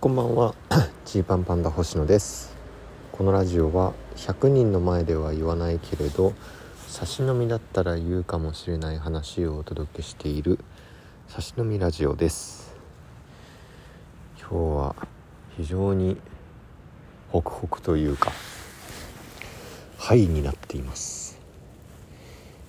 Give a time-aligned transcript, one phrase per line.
[0.00, 0.54] こんばんは。
[1.04, 2.56] ジーパンパンダ星野です。
[3.12, 6.32] このラジオは100人の前では言わないけれど
[6.88, 10.58] 差し飲みだったら言うかもしれない話をお届けしている
[11.28, 12.74] 差し飲みラジオです。
[14.40, 14.96] 今日は
[15.58, 16.16] 非常に
[17.28, 18.32] ホクホクというか
[19.98, 21.38] ハイになっています。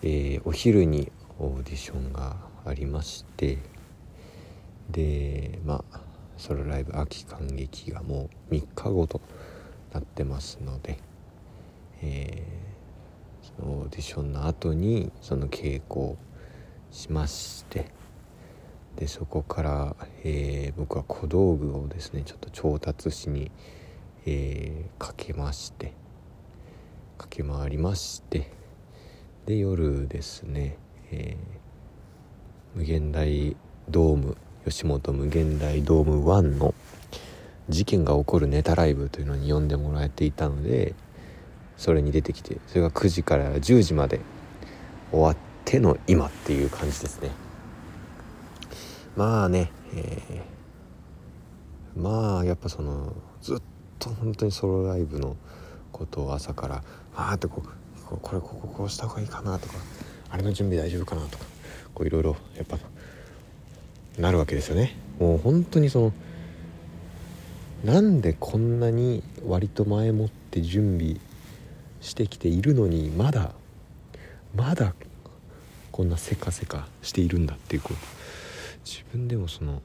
[0.00, 3.58] えー、お昼にオーディションがありまして
[4.90, 6.07] でまあ
[6.38, 9.20] ソロライブ秋感激がもう3日後と
[9.92, 10.98] なってますので、
[12.02, 16.16] えー、そのオーディションの後にその稽古を
[16.90, 17.90] しまして
[18.96, 23.50] でそこから、えー、僕は小道具をですねちょっと調達しに、
[24.24, 25.92] えー、かけまして
[27.18, 28.50] 駆け回りまして
[29.46, 30.78] で夜ですね、
[31.10, 33.56] えー、無限大
[33.88, 36.74] ドーム吉本無限大ドーム1の
[37.68, 40.94] 事件が起こるネタライブというのに呼んでもらえていたので
[41.76, 44.20] それに出てきてそれが9時から10時まで
[45.10, 47.30] 終わっての今っていう感じですね。
[49.16, 53.62] まあね、えー、まあやっぱそのずっ
[53.98, 55.36] と本当にソロライブの
[55.92, 56.82] ことを朝から
[57.14, 59.74] ああってこうこれこここうした方がいいかなとか
[60.30, 61.44] あれの準備大丈夫かなとか
[61.94, 62.78] こういろいろやっぱ
[64.18, 64.96] なるわけですよね。
[65.18, 66.12] もう本当にその
[67.84, 71.16] なんでこんなに割と前もって準備
[72.00, 73.52] してきているのにまだ
[74.54, 74.94] まだ
[75.92, 77.96] こんなせかせかしているんだっていうこう
[78.84, 79.82] 自分でもその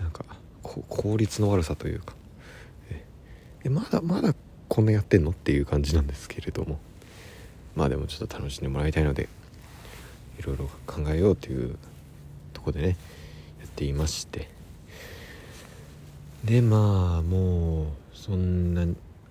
[0.00, 0.24] なんか
[0.62, 2.14] 効率の悪さというか
[3.64, 4.34] えまだまだ
[4.68, 6.78] こんなやってんのっていう感じなんですけれども
[7.74, 9.28] まあでもちょっと楽しんでもらいたいので
[10.38, 11.76] いろいろ考えようという
[12.68, 12.96] こでね
[13.60, 14.48] やっていまして。
[16.44, 18.86] でまあもうそんな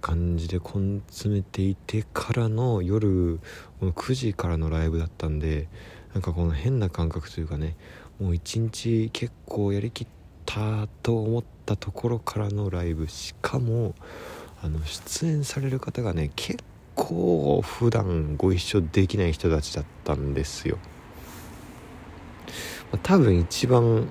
[0.00, 3.40] 感じで根詰めていてからの夜
[3.80, 5.68] この9時からのライブだったんで
[6.14, 7.76] なんかこの変な感覚というかね
[8.20, 10.06] もう一日結構やりきっ
[10.46, 13.94] たと思ったところからのライブしかも
[14.62, 16.62] あの出演される方がね結
[16.94, 20.78] 構普段ご一緒できない人たちだったんですよ。
[22.98, 24.08] 多分一番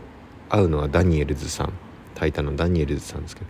[0.50, 1.74] 合うのはダニエルズさん
[2.16, 3.47] タイタンのダニエルズさんですけど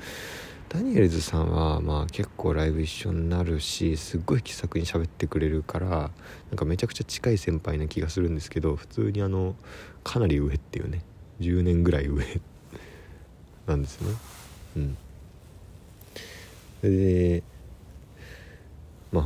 [0.70, 6.10] ダニエルズさんはまあ結構ライブ一緒になるしすっごい気さくに喋ってくれるからな
[6.54, 9.56] んかめちゃくちゃ近い先輩な気がするんですけど普通にあの
[10.04, 11.04] かなり上っていうね
[11.42, 12.24] 10年ぐらい上
[13.68, 14.18] なんですよね。
[14.78, 14.98] うん。
[16.82, 17.44] で
[19.12, 19.26] まあ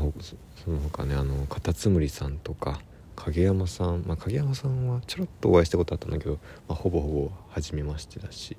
[0.63, 2.81] その他ねあのカタツムリさんとか
[3.15, 6.33] 影山さん、まあ、影山さんはちょろっとお会いしたことあったんだけど、
[6.67, 8.55] まあ、ほぼほぼ初めましてだし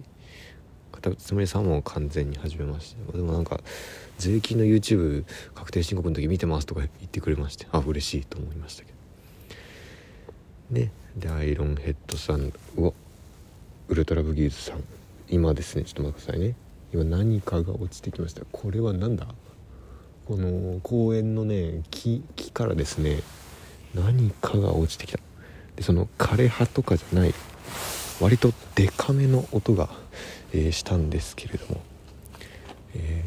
[0.92, 3.12] 片つむりさんも完全に初めまして。
[3.12, 3.60] でもなんか
[4.18, 5.24] 税金の YouTube
[5.54, 8.92] 確定申告の時見てますとか言ってくれましてあ嬉しいと思いましたけ
[10.70, 10.80] ど。
[10.80, 12.92] ねでアイロンヘッドさんうわ
[13.88, 14.82] ウルトラブギーズさん
[15.28, 16.54] 今ですねちょっと待ってくださいね。
[16.92, 18.42] 今何かが落ちてきました。
[18.50, 19.26] これは何だ？
[20.26, 23.22] この公園のね木木からですね
[23.94, 25.19] 何かが落ちてきた。
[25.76, 27.34] でその枯れ葉とかじゃない
[28.20, 29.91] 割とデカめの音が、
[30.52, 31.82] えー、したんですけれども、
[32.94, 33.22] え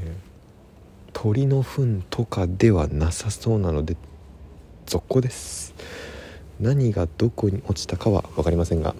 [1.07, 3.95] ー、鳥の糞とかではなさそうなので
[4.87, 5.75] 続行です。
[6.59, 8.95] 何がどこに落ちたかは分かりませんが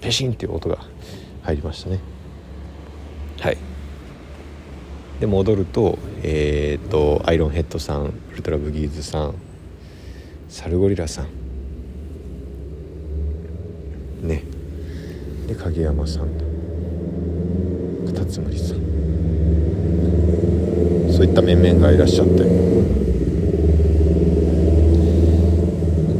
[0.00, 0.78] ペシンっていう音が
[1.42, 1.98] 入りましたね。
[3.40, 3.58] はい。
[5.18, 9.34] で戻るとえっ、ー、とアイロンヘッドさんウルトラブギーズさん
[10.54, 11.26] サルゴリラさん。
[14.22, 14.44] ね。
[15.48, 16.28] で影山さん。
[18.06, 18.78] カタツムリさん。
[21.12, 22.44] そういった面々がいらっしゃって。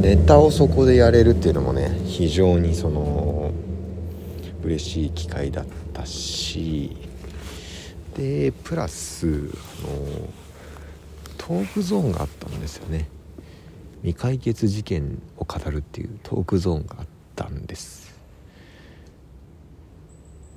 [0.01, 3.53] ネタをそこでやれるっていうのもね非常にその
[4.65, 6.97] 嬉しい機会だったし。
[8.17, 9.39] でプラスあの
[11.37, 13.14] トークゾーンがあったんですよね。
[14.01, 18.15] 未解決事件を語るっていうトークゾーンがあったんです。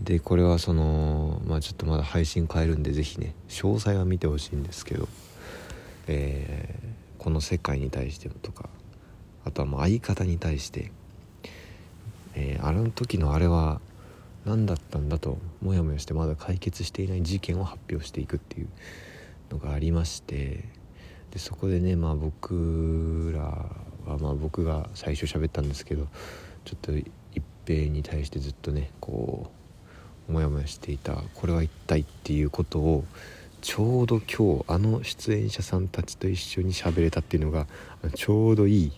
[0.03, 5.09] でこれはそのまあちょっとまだ配信変えるんで是非ね詳細は見てほしいんですけど、
[6.07, 8.69] えー、この世界に対してとか
[9.45, 10.93] あとはもう相方に対して、
[12.35, 13.81] えー、あの時のあれは
[14.45, 18.69] 何だったんだとモヤモヤしてまだ解決していない事件を発表していくっていう
[19.51, 20.65] のがありまして
[21.33, 26.07] でそこでねまあ僕らはまあ僕が最初喋ったんですけど
[26.65, 27.07] ちょっと一
[27.67, 29.51] 平に対してずっとねこ
[30.29, 33.05] うモヤモヤしていたこれは一体っていうことを
[33.61, 37.67] ちょうど今日あの出演者さんたちと一緒に喋れたっていうのが
[38.15, 38.93] ちょうどいい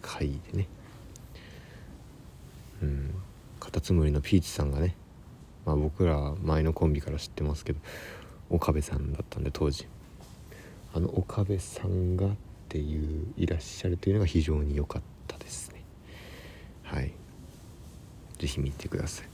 [0.00, 0.68] 回でね。
[2.82, 3.14] うん。
[3.60, 4.94] カタツムリのピーチさんがね、
[5.64, 7.80] まあ、僕ら前のコンビから知ってますけど
[8.48, 9.86] 岡部さんだったんで当時。
[10.94, 12.30] あの岡部さんがっ
[12.68, 15.82] ていういらっしゃるというのが非常に良かったですね。
[16.82, 17.12] はい。
[18.38, 19.26] 是非見てください。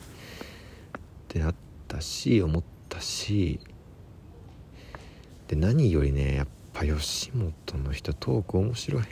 [1.32, 1.54] であっ
[1.88, 3.58] たし思ったし
[5.48, 9.02] で何よりねやっぱ吉本の人トーク面白い。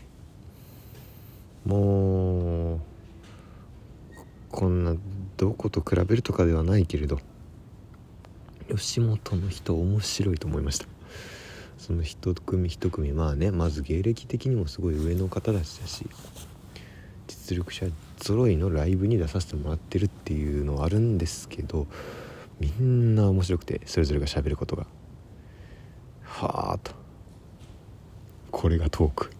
[1.64, 2.80] もう
[4.50, 4.96] こんな
[5.36, 7.20] どこと比べるとかではないけれど
[8.68, 10.86] 吉本の人面白いと思いました。
[11.80, 16.06] その一組一組まあねまず芸歴的にもすごい上の方たちだし
[17.26, 17.86] 実力者
[18.20, 21.86] 揃いのライブに出させてもらってるっていうのはあるんですけど
[22.60, 24.86] みんな面白くてそれぞれがしゃべることが。
[26.22, 26.92] はあと。
[28.50, 29.30] これがトーク。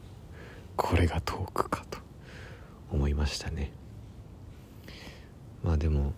[0.77, 1.99] これがトークかと。
[2.91, 3.71] 思いましたね。
[5.63, 6.15] まあでも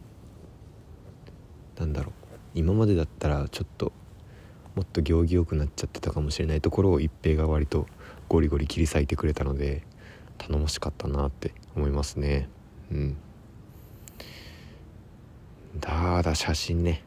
[1.76, 2.12] なんだろう。
[2.54, 3.92] 今までだったらちょっと
[4.74, 7.86] もっと行儀よくなっちゃってたかもしれないところを一平が割と
[8.28, 9.82] ゴリゴリ切り裂いてくれたので
[10.38, 12.48] 頼もしかったなって思いますね。
[12.90, 13.16] うん。
[15.80, 17.02] ただ写真ね。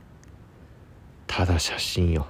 [1.28, 2.28] ただ写真よ。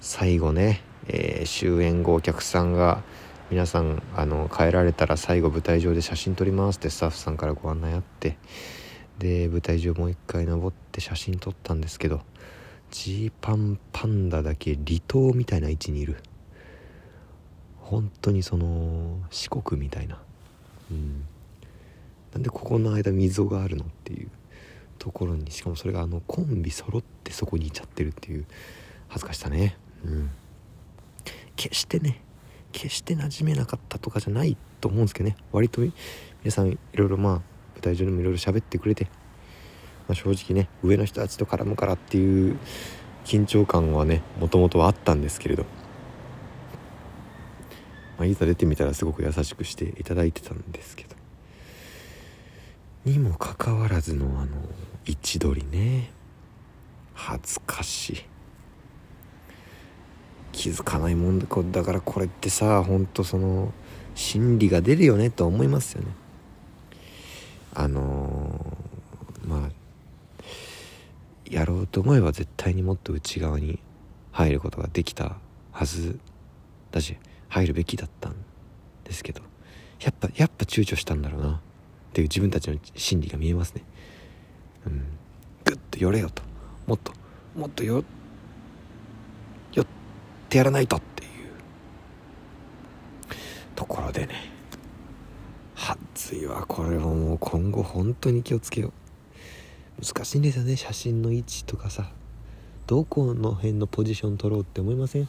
[0.00, 3.02] 最後ね、えー、終演後お客さんが
[3.50, 8.38] 皆さんあの帰られたら最後舞台上で写真撮りますってスタッフさんからご案内あって。
[9.18, 12.20] で舞台上もう一回登って写真撮ったんですけど
[12.90, 16.16] ジーパンパンダだけ離島みたいな位置にいる。
[17.78, 20.20] 本当にその四国みたいな。
[20.90, 21.24] うん。
[22.32, 24.28] なんでここの間溝があるのっていう
[24.98, 28.46] ところにしかもそれがあのコンビ揃ってそこにいちゃってるっていう
[29.08, 29.76] 恥ずかしさね。
[30.04, 30.30] うん。
[31.54, 32.20] 決してね
[32.72, 35.36] 決して馴染めなかったとかじゃないと思うんですけどね。
[35.52, 35.94] 割と皆
[36.50, 37.42] さんいろいろまあ舞
[37.80, 39.08] 台上でもいろいろ喋ってくれて、
[40.08, 42.58] まあ、正直ね上の人たちと絡むからっていう
[43.24, 45.64] 緊張感はねもともとはあったんですけれど、
[48.18, 51.16] まあ、いざ出てみたらすごく優しくしていただいてたんですけど。
[53.04, 54.48] にもかかわらずのあの
[55.06, 56.10] 位置取りね
[57.14, 58.24] 恥ずかしい。
[60.52, 63.72] 気づかないもんだだからこれってさほんとその
[64.14, 66.08] 心理が出るよねとは思いますよね。
[67.74, 69.70] あのー、まあ
[71.50, 73.78] やろうと思えば絶対にもっと内側に
[74.32, 75.36] 入ることができた
[75.72, 76.18] はず
[76.90, 77.16] だし
[77.48, 78.34] 入るべきだったん
[79.04, 79.42] ですけど
[80.00, 81.50] やっぱやっぱ躊躇したんだろうな。
[81.52, 81.58] っ
[82.16, 83.82] ていう自分たちの心理が見えますね。
[84.86, 85.04] うん。
[85.64, 86.42] グッと寄れよと。
[86.86, 87.12] もっと
[87.54, 88.04] もっとよ
[89.72, 89.86] 寄っ
[90.48, 91.30] てやらないとっていう。
[93.74, 94.34] ところでね。
[95.74, 98.92] はずいわこれはもう今後本当に気をつけよう。
[100.02, 100.76] 難しいんですよね。
[100.76, 102.10] 写真の位置とかさ。
[102.86, 105.28] どこの辺のポジション取ろうって思いません、ま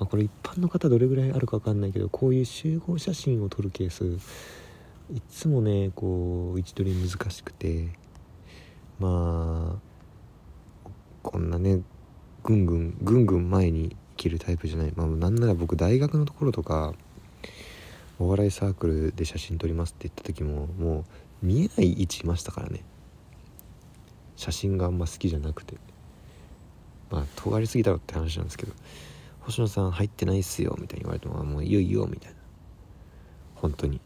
[0.00, 4.04] あ、これ一般の方どれぐらいあるか分かんないけどこういう集合写真を撮るケース
[5.14, 7.88] いつもねこう位置取り難しくて。
[9.00, 9.90] まあ
[11.22, 11.80] こんなね
[12.44, 16.94] ぐんぐんぐんぐん前に切るタイプじゃない、まあ、なんなら僕大学のところとか
[18.18, 21.04] お笑いサークルで写真撮りますって言った時もも
[21.42, 22.84] う見えない位置いましたからね。
[24.40, 25.76] 写真があんま好きじゃなくて。
[27.10, 28.72] まあ尖りすぎだろって話なんですけど
[29.40, 32.38] 「星野さん入ってないっすよ」みたいに言われても「もういよいよ」みたいな。
[33.56, 34.00] 本当に。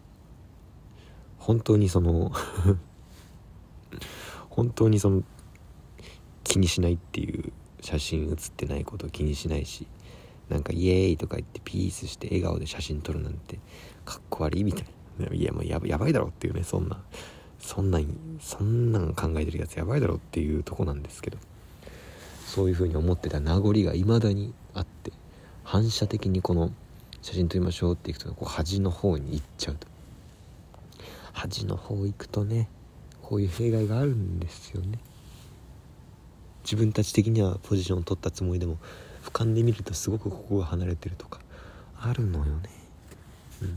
[1.39, 2.33] 本当にその
[4.51, 5.23] 本当にその
[6.43, 9.87] 気にしないっていう写真写ってないことを気にしないし
[10.49, 13.61] なんかイエーイとか言ってピースして笑顔で写真撮るなんて
[14.05, 14.85] かっこ悪いみたい
[15.19, 15.33] な。
[15.33, 17.01] いやもうややばいだろっていうねそんな。
[17.65, 18.07] そんなん
[18.41, 21.39] そんなん考えてるやつやばいだろっていうとこなんですけど。
[22.55, 25.11] そういう風に思ってた名残が未だにあって
[25.65, 26.71] 反射的にこの
[27.21, 29.89] 写真撮りましょうっていくとこう端の方に行っちゃうと。
[31.33, 32.69] 端の方行くとね
[33.23, 35.01] こういう弊害があるんですよね。
[36.63, 38.79] 自分たち的にはポジションを取ったつもりでも
[39.25, 41.41] 俯瞰で見るとすごくここが離れてるとか
[41.99, 42.71] あるのよね。
[43.63, 43.77] うん。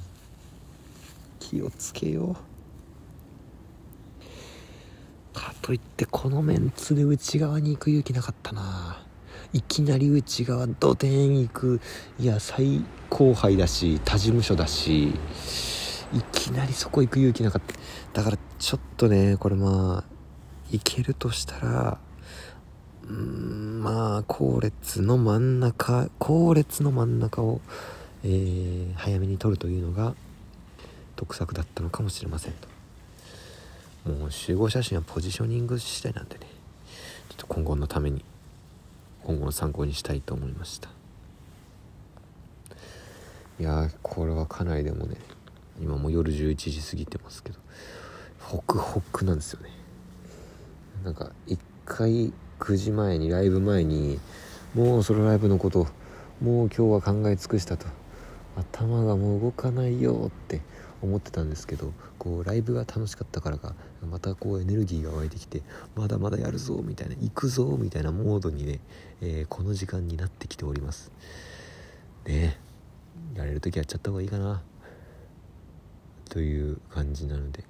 [1.39, 2.37] 気をつけよう
[5.33, 9.03] かといってこのメンツで内側に行く勇気なかったな。
[9.51, 11.81] いきなり内側土手に行く。
[12.17, 15.09] いや最高杯だし他事務所だし。
[16.13, 17.61] いきなりそこ行く勇気なかっ
[18.13, 18.21] た。
[18.21, 20.09] だからちょっとねこれまあ
[20.71, 21.97] 行けるとしたら
[23.09, 27.59] うんまあ後列の真ん中後列の真ん中を、
[28.23, 30.15] えー、早めに撮るというのが
[31.17, 32.76] 得策だったのかもしれませんと。
[34.07, 36.47] もう集合写真はポジショニング次第なんでね。
[37.29, 38.23] ちょっと今後のために
[39.23, 40.89] 今後の参考にしたいと思いました。
[43.59, 45.17] いやこれはかなりでもね
[45.81, 47.59] 今もう夜11時過ぎてますけど
[48.39, 49.71] ホクホクなんですよね。
[51.03, 54.19] なんか一回9時前にライブ前に
[54.73, 55.87] もうそのライブのこと
[56.41, 57.87] もう今日は考え尽くしたと。
[58.55, 60.61] 頭がもう動かないよって
[61.01, 63.73] 思ってたんですけどこうライブが楽しかったからか
[64.09, 65.61] またこうエネルギーが湧いてきて
[65.95, 68.79] まだまだやるぞみたいな行くぞみたいなモードにね、
[69.21, 71.11] えー、この時間になってきております。
[72.25, 72.57] ね
[73.35, 74.61] やれる時やっちゃった方がいいかな。
[76.29, 77.63] という感じなので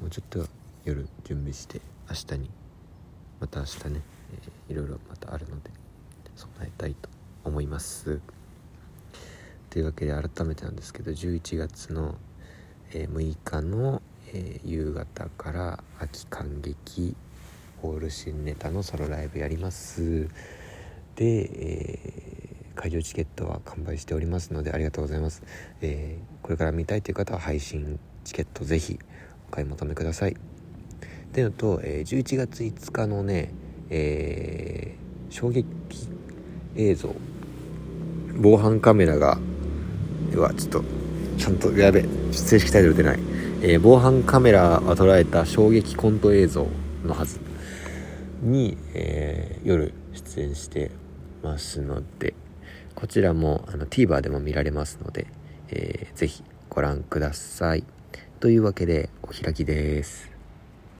[0.00, 0.46] もうちょっと
[0.84, 2.50] 夜準備して明日に
[3.40, 4.02] また明日ね、
[4.68, 5.70] えー、いろいろまたあるので
[6.36, 7.08] 備えたいと
[7.44, 8.20] 思います。
[9.70, 12.16] というわけで改めてなんですけど11月の、
[12.92, 17.14] えー、6日の、えー、夕方から秋感激
[17.82, 20.28] オール新ネタのソロライブやります。
[21.16, 25.42] で、えー、会場チケットは完売しておりますのでありがとうございます、
[25.80, 28.98] えー、これから見たいという方は配信チケットぜひ
[29.48, 30.32] お買い求めください。
[30.32, 30.36] っ
[31.32, 33.52] ていうのと、えー、11月5日のね、
[33.90, 35.66] えー、衝撃
[36.76, 37.14] 映像
[38.40, 39.38] 防犯カメラが
[40.38, 40.84] ではちょっと
[41.36, 43.18] ちゃんとやべ正式タイトル出ない、
[43.60, 46.68] えー、防犯カメラが捉えた衝撃コント映像
[47.04, 47.40] のはず
[48.40, 50.92] に、えー、夜出演して
[51.42, 52.34] ますので
[52.94, 55.26] こちらもあの TVer でも見られますので、
[55.70, 57.82] えー、ぜひご覧ください。
[58.38, 60.37] というわけでお開きです。